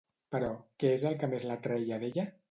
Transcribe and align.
Però 0.35 0.47
què 0.83 0.89
és 0.93 1.03
el 1.09 1.17
que 1.23 1.29
més 1.33 1.45
l'atreia 1.49 2.01
d'ella? 2.05 2.25